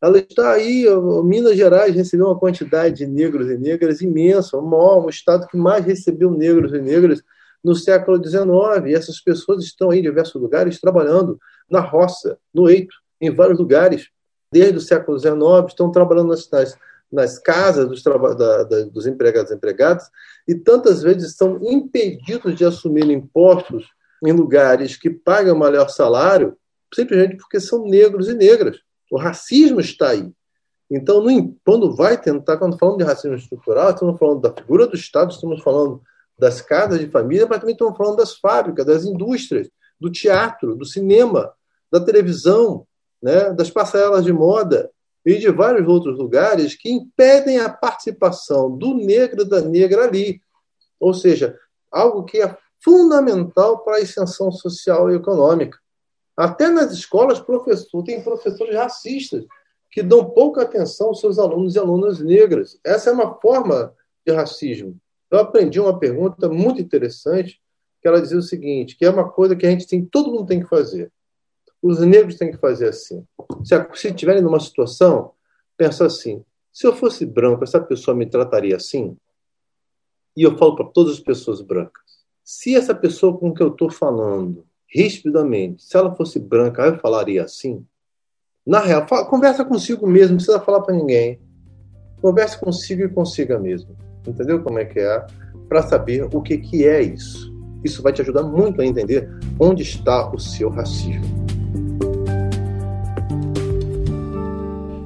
[0.00, 0.86] Ela está aí,
[1.24, 5.56] Minas Gerais recebeu uma quantidade de negros e negras imensa, o maior, o estado que
[5.56, 7.22] mais recebeu negros e negras
[7.62, 8.86] no século XIX.
[8.86, 11.38] E essas pessoas estão aí em diversos lugares trabalhando
[11.68, 14.08] na roça, no eito, em vários lugares.
[14.52, 15.34] Desde o século XIX,
[15.66, 16.78] estão trabalhando nas, nas,
[17.10, 20.08] nas casas dos, da, da, dos empregados e empregadas,
[20.46, 23.86] e tantas vezes estão impedidos de assumir impostos
[24.26, 26.56] em lugares que pagam maior salário
[26.94, 28.78] simplesmente porque são negros e negras.
[29.10, 30.30] O racismo está aí.
[30.90, 34.94] Então, no, quando vai tentar, quando falamos de racismo estrutural, estamos falando da figura do
[34.94, 36.02] Estado, estamos falando
[36.38, 39.68] das casas de família, mas também estamos falando das fábricas, das indústrias,
[40.00, 41.52] do teatro, do cinema,
[41.90, 42.86] da televisão,
[43.22, 44.90] né, das passarelas de moda
[45.24, 50.40] e de vários outros lugares que impedem a participação do negro e da negra ali.
[51.00, 51.58] Ou seja,
[51.90, 55.78] algo que é fundamental para a extensão social e econômica.
[56.36, 59.44] Até nas escolas, professor, tem professores racistas
[59.90, 62.78] que dão pouca atenção aos seus alunos e alunas negras.
[62.84, 63.94] Essa é uma forma
[64.26, 64.98] de racismo.
[65.30, 67.60] Eu aprendi uma pergunta muito interessante,
[68.02, 70.46] que ela dizia o seguinte, que é uma coisa que a gente tem, todo mundo
[70.46, 71.10] tem que fazer.
[71.80, 73.24] Os negros têm que fazer assim.
[73.64, 75.32] Se, se estiverem numa situação,
[75.76, 79.16] pensa assim, se eu fosse branco, essa pessoa me trataria assim?
[80.36, 82.02] E eu falo para todas as pessoas brancas,
[82.44, 87.42] se essa pessoa com que eu estou falando, rispidamente, se ela fosse branca, eu falaria
[87.42, 87.82] assim?
[88.66, 91.40] Na real, fala, conversa consigo mesmo, não precisa falar para ninguém.
[92.20, 93.96] Converse consigo e consiga mesmo.
[94.26, 95.26] Entendeu como é que é?
[95.68, 97.50] Para saber o que, que é isso.
[97.82, 99.28] Isso vai te ajudar muito a entender
[99.58, 101.44] onde está o seu racismo.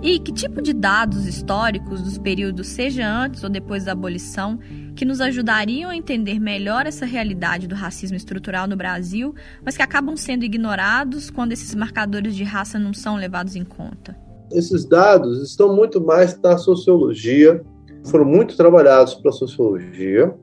[0.03, 4.59] E que tipo de dados históricos dos períodos, seja antes ou depois da abolição,
[4.99, 9.33] que nos ajudariam a entender melhor essa realidade do racismo estrutural no Brasil,
[9.65, 14.17] mas que acabam sendo ignorados quando esses marcadores de raça não são levados em conta?
[14.51, 17.65] Esses dados estão muito mais na sociologia,
[18.07, 20.35] foram muito trabalhados pela sociologia,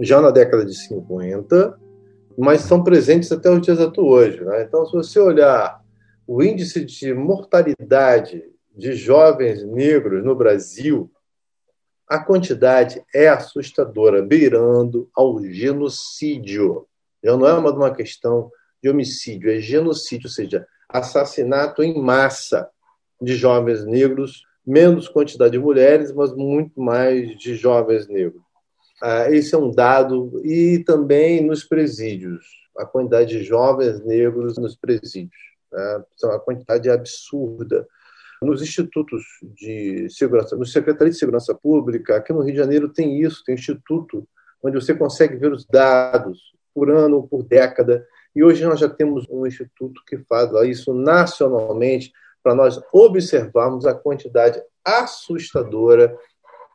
[0.00, 1.78] já na década de 50,
[2.36, 4.36] mas são presentes até os dias atuais.
[4.40, 4.64] Né?
[4.64, 5.80] Então, se você olhar
[6.26, 8.42] o índice de mortalidade
[8.76, 11.08] de jovens negros no Brasil,
[12.10, 16.84] a quantidade é assustadora, beirando ao genocídio.
[17.22, 18.50] Já não é uma, uma questão
[18.82, 22.68] de homicídio, é genocídio, ou seja, assassinato em massa
[23.22, 28.42] de jovens negros, menos quantidade de mulheres, mas muito mais de jovens negros.
[29.00, 30.32] Ah, esse é um dado.
[30.44, 32.44] E também nos presídios,
[32.76, 35.40] a quantidade de jovens negros nos presídios.
[35.72, 36.04] Né?
[36.24, 37.86] Uma quantidade absurda.
[38.42, 43.20] Nos institutos de segurança, no Secretaria de Segurança Pública, aqui no Rio de Janeiro tem
[43.20, 44.26] isso, tem instituto
[44.62, 48.06] onde você consegue ver os dados por ano, por década.
[48.34, 53.94] E hoje nós já temos um instituto que faz isso nacionalmente para nós observarmos a
[53.94, 56.16] quantidade assustadora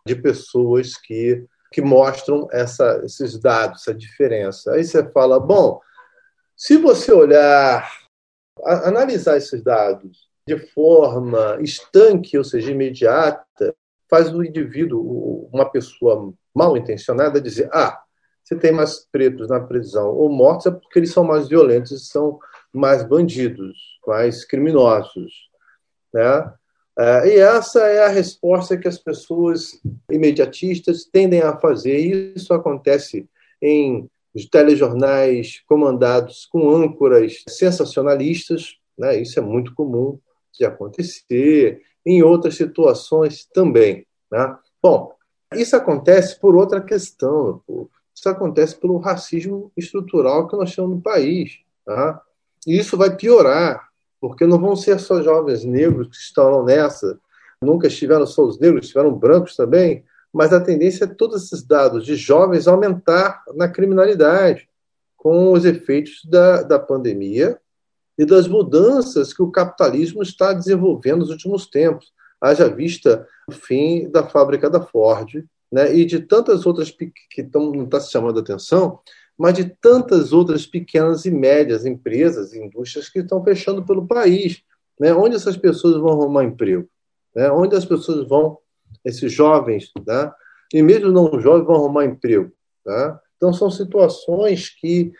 [0.05, 4.73] de pessoas que, que mostram essa, esses dados, essa diferença.
[4.73, 5.81] Aí você fala, bom,
[6.55, 7.91] se você olhar,
[8.63, 13.75] analisar esses dados de forma estanque, ou seja, imediata,
[14.09, 17.99] faz o indivíduo, uma pessoa mal intencionada, dizer: ah,
[18.43, 22.39] você tem mais pretos na prisão ou mortos é porque eles são mais violentos, são
[22.71, 25.49] mais bandidos, mais criminosos.
[26.13, 26.53] Né?
[26.97, 31.97] É, e essa é a resposta que as pessoas imediatistas tendem a fazer.
[31.97, 33.27] E isso acontece
[33.61, 34.07] em
[34.51, 39.19] telejornais comandados com âncoras sensacionalistas, né?
[39.19, 40.19] isso é muito comum
[40.57, 44.05] de acontecer, em outras situações também.
[44.31, 44.57] Né?
[44.81, 45.13] Bom,
[45.53, 47.61] isso acontece por outra questão,
[48.15, 51.59] isso acontece pelo racismo estrutural que nós temos no país.
[51.85, 52.21] Tá?
[52.65, 53.89] E isso vai piorar
[54.19, 57.19] porque não vão ser só jovens negros que estarão nessa,
[57.61, 62.05] nunca estiveram só os negros, estiveram brancos também, mas a tendência é todos esses dados
[62.05, 64.67] de jovens aumentar na criminalidade,
[65.15, 67.59] com os efeitos da, da pandemia
[68.17, 72.13] e das mudanças que o capitalismo está desenvolvendo nos últimos tempos.
[72.39, 77.71] Haja vista o fim da fábrica da Ford né, e de tantas outras que estão,
[77.71, 78.99] não está se chamando a atenção,
[79.37, 84.61] mas de tantas outras pequenas e médias empresas e indústrias que estão fechando pelo país.
[84.99, 85.13] Né?
[85.13, 86.87] Onde essas pessoas vão arrumar emprego?
[87.35, 87.51] Né?
[87.51, 88.57] Onde as pessoas vão,
[89.03, 90.31] esses jovens, né?
[90.73, 92.51] e mesmo não jovens, vão arrumar emprego?
[92.83, 93.19] Tá?
[93.35, 95.11] Então, são situações que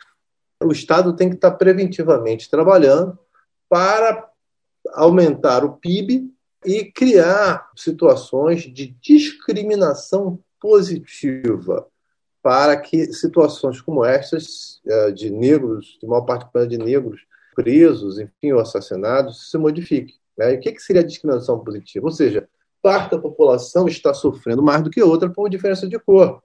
[0.62, 3.18] o Estado tem que estar preventivamente trabalhando
[3.68, 4.28] para
[4.94, 6.30] aumentar o PIB
[6.64, 11.86] e criar situações de discriminação positiva
[12.42, 17.20] para que situações como estas, eh, de negros, de maior parte de negros
[17.54, 20.14] presos, enfim, ou assassinados, se modifiquem.
[20.38, 20.52] Né?
[20.52, 22.06] O que seria a discriminação positiva?
[22.06, 22.48] Ou seja,
[22.80, 26.40] parte da população está sofrendo mais do que outra por diferença de cor,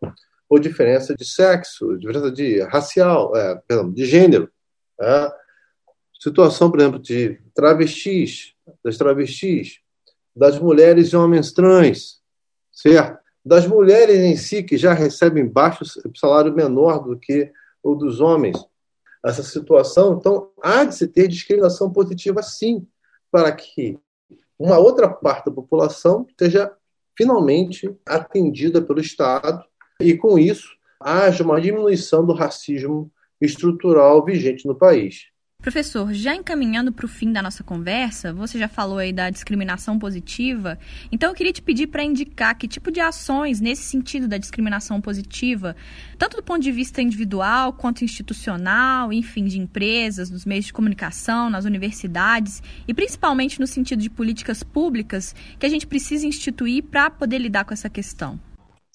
[0.51, 4.51] ou diferença de sexo, diferença de racial, é, perdão, de gênero.
[4.99, 5.31] Né?
[6.19, 9.79] Situação, por exemplo, de travestis, das travestis,
[10.35, 12.21] das mulheres e homens trans,
[12.69, 13.17] certo?
[13.45, 15.85] das mulheres em si, que já recebem baixo
[16.17, 17.49] salário menor do que
[17.81, 18.57] o dos homens.
[19.25, 22.85] Essa situação, então, há de se ter discriminação positiva, sim,
[23.31, 23.97] para que
[24.59, 26.75] uma outra parte da população seja
[27.17, 29.70] finalmente atendida pelo Estado
[30.01, 35.31] e, com isso, haja uma diminuição do racismo estrutural vigente no país.
[35.61, 39.99] Professor, já encaminhando para o fim da nossa conversa, você já falou aí da discriminação
[39.99, 40.79] positiva,
[41.11, 44.99] então eu queria te pedir para indicar que tipo de ações nesse sentido da discriminação
[44.99, 45.75] positiva,
[46.17, 51.47] tanto do ponto de vista individual quanto institucional, enfim, de empresas, nos meios de comunicação,
[51.47, 57.11] nas universidades e principalmente no sentido de políticas públicas que a gente precisa instituir para
[57.11, 58.39] poder lidar com essa questão.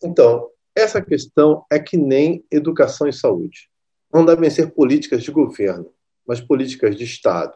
[0.03, 3.69] Então, essa questão é que nem educação e saúde.
[4.13, 5.91] Não devem ser políticas de governo
[6.27, 7.55] mas políticas de Estado.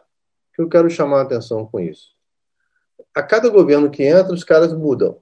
[0.57, 2.11] Eu quero chamar a atenção com isso?
[3.13, 5.19] A cada governo que entra, os caras mudam,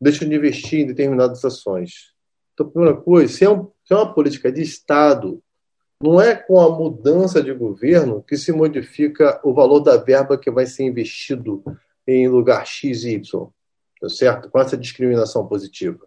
[0.00, 2.14] deixam de investir em determinadas ações.
[2.54, 5.42] Então, a primeira coisa, se é, um, se é uma política de Estado,
[6.00, 10.50] não é com a mudança de governo que se modifica o valor da verba que
[10.50, 11.62] vai ser investido
[12.06, 13.48] em lugar X e Y,
[14.00, 14.50] tá certo?
[14.50, 16.06] Com essa discriminação positiva.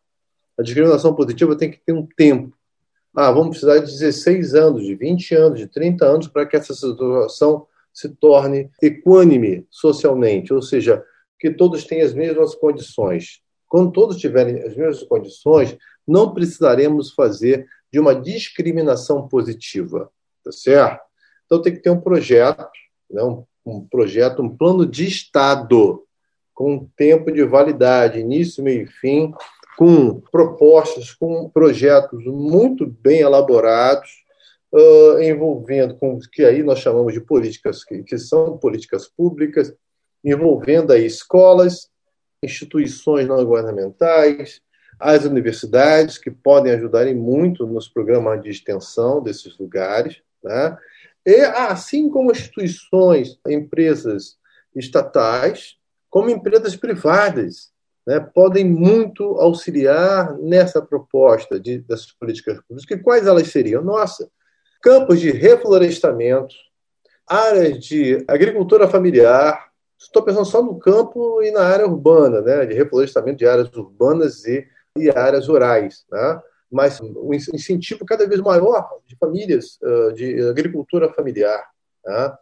[0.60, 2.54] A discriminação positiva tem que ter um tempo.
[3.16, 6.74] Ah, vamos precisar de 16 anos, de 20 anos, de 30 anos para que essa
[6.74, 11.02] situação se torne equânime socialmente, ou seja,
[11.40, 13.42] que todos tenham as mesmas condições.
[13.70, 20.12] Quando todos tiverem as mesmas condições, não precisaremos fazer de uma discriminação positiva,
[20.44, 21.02] tá certo?
[21.46, 22.70] Então tem que ter um projeto,
[23.10, 26.04] né, um, um projeto, um plano de Estado
[26.54, 29.34] com tempo de validade, início, meio e fim,
[29.80, 34.10] com propostas, com projetos muito bem elaborados,
[34.74, 39.74] uh, envolvendo com que aí nós chamamos de políticas que, que são políticas públicas,
[40.22, 41.90] envolvendo aí escolas,
[42.44, 44.60] instituições não governamentais,
[45.00, 50.78] as universidades que podem ajudar muito nos programas de extensão desses lugares, né?
[51.26, 54.38] e assim como instituições, empresas
[54.76, 55.78] estatais,
[56.10, 57.72] como empresas privadas
[58.10, 62.84] né, podem muito auxiliar nessa proposta de, dessas políticas públicas.
[62.84, 63.84] Que quais elas seriam?
[63.84, 64.28] Nossa,
[64.82, 66.56] campos de reflorestamento,
[67.28, 69.70] áreas de agricultura familiar.
[69.96, 74.44] Estou pensando só no campo e na área urbana, né, de reflorestamento de áreas urbanas
[74.44, 76.04] e, e áreas rurais.
[76.12, 76.42] Né?
[76.72, 79.78] Mas um incentivo cada vez maior de famílias
[80.16, 81.64] de agricultura familiar.
[82.04, 82.34] Né?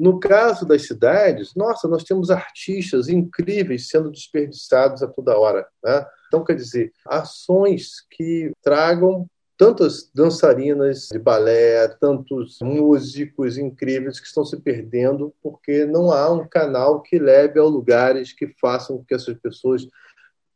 [0.00, 5.68] No caso das cidades, nossa, nós temos artistas incríveis sendo desperdiçados a toda hora.
[5.84, 6.06] Né?
[6.26, 9.26] Então, quer dizer, ações que tragam
[9.58, 16.48] tantas dançarinas de balé, tantos músicos incríveis que estão se perdendo porque não há um
[16.48, 19.86] canal que leve a lugares que façam com que essas pessoas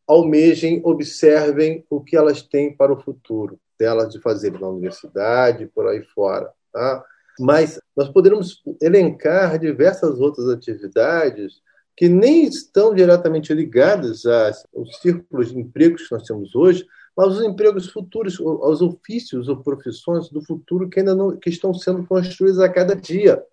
[0.09, 5.87] almejem, observem o que elas têm para o futuro delas de fazer na universidade, por
[5.87, 6.51] aí fora.
[6.73, 7.05] Tá?
[7.39, 11.63] Mas nós poderíamos elencar diversas outras atividades
[11.97, 16.85] que nem estão diretamente ligadas aos círculos de empregos que nós temos hoje,
[17.17, 21.73] mas os empregos futuros, aos ofícios ou profissões do futuro que ainda não que estão
[21.73, 23.45] sendo construídos a cada dia,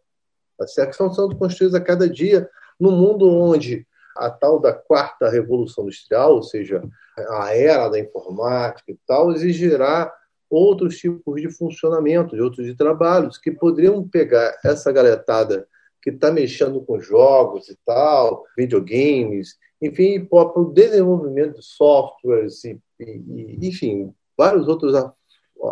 [0.57, 0.88] tá certo?
[0.89, 3.86] Que estão sendo construídos a cada dia no mundo onde
[4.17, 6.82] a tal da quarta revolução industrial, ou seja,
[7.29, 10.11] a era da informática e tal, exigirá
[10.52, 15.66] outros tipos de funcionamento, de outros de trabalhos, que poderiam pegar essa galetada
[16.02, 22.80] que está mexendo com jogos e tal, videogames, enfim, para o desenvolvimento de softwares e,
[22.99, 24.93] e, enfim, várias outras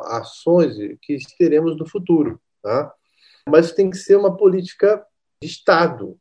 [0.06, 2.40] ações que teremos no futuro.
[2.62, 2.94] Tá?
[3.48, 5.04] Mas tem que ser uma política
[5.42, 6.18] de Estado,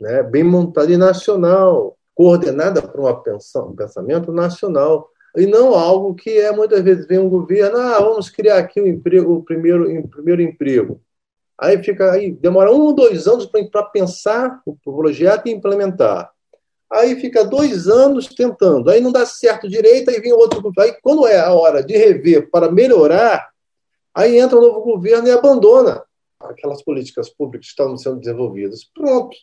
[0.00, 0.22] né?
[0.22, 6.80] bem montada e nacional, coordenada por um pensamento nacional e não algo que é muitas
[6.82, 11.00] vezes vem um governo, ah, vamos criar aqui um emprego, o primeiro, o primeiro emprego.
[11.58, 16.30] Aí fica aí demora um ou dois anos para pensar o projeto e implementar.
[16.90, 20.72] Aí fica dois anos tentando, aí não dá certo direito, aí vem outro.
[20.78, 23.48] Aí quando é a hora de rever para melhorar,
[24.14, 26.02] aí entra um novo governo e abandona
[26.38, 28.84] aquelas políticas públicas que estavam sendo desenvolvidas.
[28.84, 29.36] Pronto.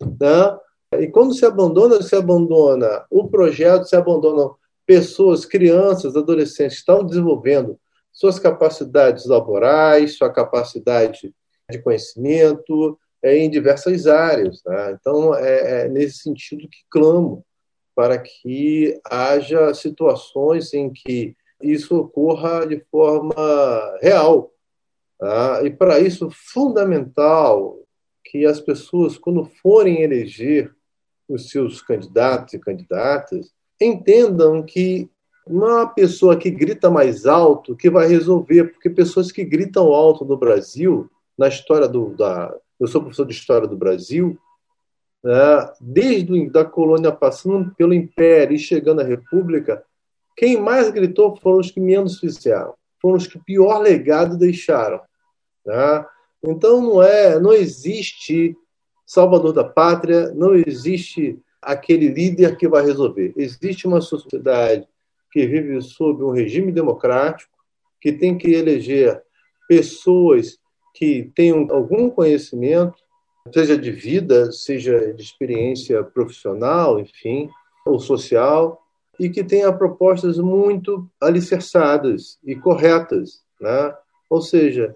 [0.00, 0.58] Né?
[1.00, 4.50] E quando se abandona, se abandona o projeto, se abandona
[4.92, 7.80] pessoas, crianças, adolescentes estão desenvolvendo
[8.12, 11.34] suas capacidades laborais, sua capacidade
[11.70, 14.60] de conhecimento é, em diversas áreas.
[14.66, 14.98] Né?
[15.00, 17.42] Então, é, é nesse sentido que clamo
[17.94, 23.34] para que haja situações em que isso ocorra de forma
[24.02, 24.52] real.
[25.18, 25.62] Tá?
[25.64, 27.78] E para isso, fundamental
[28.26, 30.70] que as pessoas, quando forem eleger
[31.26, 35.10] os seus candidatos e candidatas, entendam que
[35.46, 39.92] não é uma pessoa que grita mais alto que vai resolver, porque pessoas que gritam
[39.92, 42.10] alto no Brasil, na história do.
[42.10, 44.38] Da, eu sou professor de história do Brasil,
[45.22, 49.84] né, desde da colônia passando pelo Império e chegando à República,
[50.36, 55.00] quem mais gritou foram os que menos fizeram, foram os que pior legado deixaram.
[55.64, 56.06] Né?
[56.42, 58.56] Então não é, não existe
[59.06, 63.32] salvador da pátria, não existe aquele líder que vai resolver.
[63.36, 64.86] Existe uma sociedade
[65.30, 67.52] que vive sob um regime democrático,
[68.00, 69.22] que tem que eleger
[69.68, 70.58] pessoas
[70.94, 72.98] que tenham algum conhecimento,
[73.54, 77.48] seja de vida, seja de experiência profissional, enfim,
[77.86, 78.82] ou social,
[79.18, 83.42] e que tenha propostas muito alicerçadas e corretas.
[83.60, 83.94] Né?
[84.28, 84.94] Ou seja,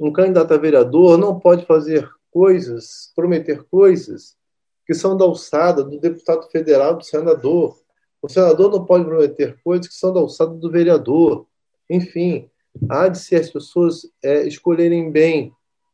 [0.00, 4.36] um candidato a vereador não pode fazer coisas, prometer coisas
[4.86, 7.76] que são da alçada do deputado federal, do senador.
[8.22, 11.46] O senador não pode prometer coisas que são da alçada do vereador.
[11.90, 12.48] Enfim,
[12.88, 15.52] há de ser as pessoas é, escolherem bem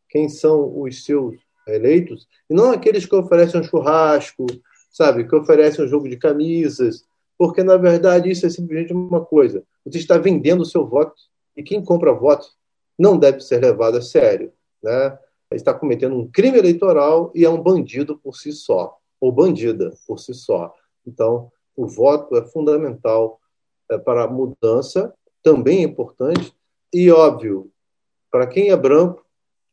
[0.09, 1.37] quem são os seus
[1.67, 4.47] eleitos, e não aqueles que oferecem um churrasco,
[4.91, 7.05] sabe, que oferecem um jogo de camisas,
[7.39, 9.65] porque, na verdade, isso é simplesmente uma coisa.
[9.85, 11.15] Você está vendendo o seu voto,
[11.57, 12.47] e quem compra voto
[12.99, 14.53] não deve ser levado a sério.
[14.83, 15.19] Né?
[15.57, 20.19] Está cometendo um crime eleitoral e é um bandido por si só, ou bandida por
[20.19, 20.75] si só.
[21.07, 23.41] Então, o voto é fundamental
[23.91, 26.55] é, para a mudança, também é importante,
[26.93, 27.71] e óbvio,
[28.31, 29.25] para quem é branco,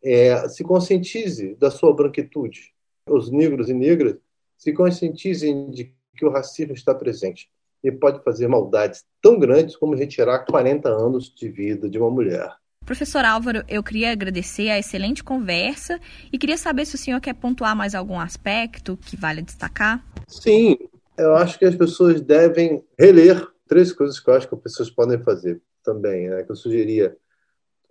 [0.04, 2.74] é, se conscientize da sua branquitude.
[3.08, 4.18] Os negros e negras
[4.58, 7.50] se conscientizem de que o racismo está presente
[7.84, 12.54] e pode fazer maldades tão grandes como retirar 40 anos de vida de uma mulher.
[12.90, 16.00] Professor Álvaro, eu queria agradecer a excelente conversa
[16.34, 20.04] e queria saber se o senhor quer pontuar mais algum aspecto que vale destacar.
[20.28, 20.76] Sim,
[21.16, 24.90] eu acho que as pessoas devem reler três coisas que eu acho que as pessoas
[24.90, 26.42] podem fazer também, né?
[26.42, 27.16] que eu sugeria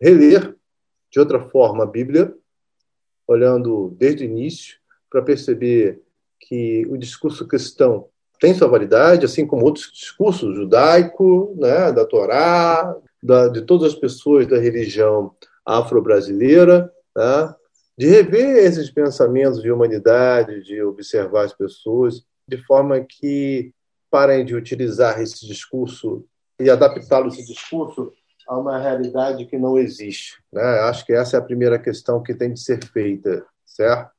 [0.00, 0.56] reler
[1.12, 2.34] de outra forma a Bíblia,
[3.24, 4.78] olhando desde o início
[5.08, 6.02] para perceber
[6.40, 8.08] que o discurso cristão
[8.40, 13.98] tem sua validade, assim como outros discursos judaico, né, da Torá, da, de todas as
[13.98, 17.54] pessoas da religião afro-brasileira, né,
[17.96, 23.72] de rever esses pensamentos de humanidade, de observar as pessoas, de forma que
[24.10, 26.24] parem de utilizar esse discurso
[26.60, 28.12] e adaptá-lo, esse discurso,
[28.46, 30.42] a uma realidade que não existe.
[30.50, 30.62] Né?
[30.62, 34.10] Acho que essa é a primeira questão que tem de ser feita, certo?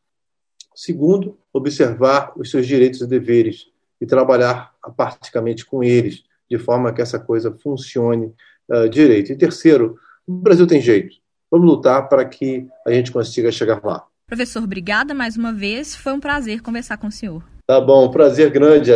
[0.76, 3.68] Segundo, observar os seus direitos e deveres
[4.00, 8.34] e trabalhar apaticamente com eles, de forma que essa coisa funcione
[8.70, 9.32] uh, direito.
[9.32, 9.98] E terceiro,
[10.28, 11.18] o Brasil tem jeito.
[11.52, 14.06] Vamos lutar para que a gente consiga chegar lá.
[14.28, 15.96] Professor, obrigada mais uma vez.
[15.96, 17.44] Foi um prazer conversar com o senhor.
[17.66, 18.92] Tá bom, prazer grande.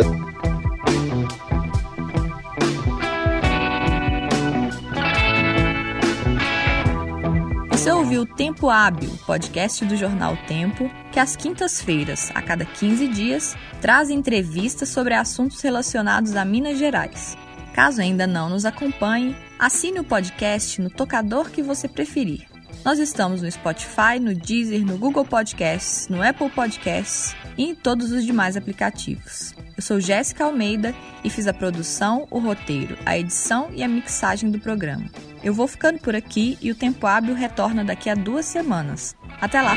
[7.70, 13.54] Você ouviu Tempo Hábil, podcast do jornal Tempo, que às quintas-feiras, a cada 15 dias,
[13.80, 17.36] traz entrevistas sobre assuntos relacionados a Minas Gerais.
[17.74, 22.46] Caso ainda não nos acompanhe, assine o podcast no tocador que você preferir.
[22.84, 28.12] Nós estamos no Spotify, no Deezer, no Google Podcasts, no Apple Podcasts e em todos
[28.12, 29.54] os demais aplicativos.
[29.76, 30.94] Eu sou Jéssica Almeida
[31.24, 35.10] e fiz a produção, o roteiro, a edição e a mixagem do programa.
[35.42, 39.16] Eu vou ficando por aqui e o Tempo Hábil retorna daqui a duas semanas.
[39.40, 39.74] Até lá!